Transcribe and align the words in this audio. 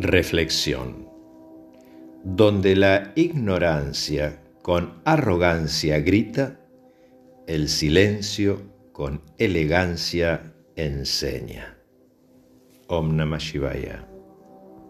Reflexión. 0.00 1.08
Donde 2.22 2.76
la 2.76 3.12
ignorancia 3.16 4.40
con 4.62 5.02
arrogancia 5.04 5.98
grita, 5.98 6.60
el 7.48 7.68
silencio 7.68 8.62
con 8.92 9.22
elegancia 9.38 10.54
enseña. 10.76 11.78
Om 12.86 13.16
Namah 13.16 13.38
Shivaya. 13.38 14.06